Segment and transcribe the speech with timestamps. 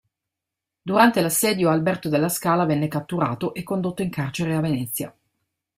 [0.81, 5.15] Durante l'assedio, Alberto della Scala venne catturato e condotto in carcere a Venezia.